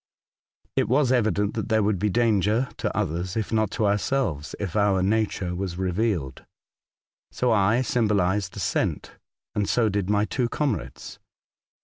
[0.75, 4.75] It was evident that there would be danger to others, if not to ourselves, if
[4.75, 6.43] our nature was revealed.
[7.29, 9.11] So I symbohsed assent,
[9.53, 11.19] and so did my two comrades.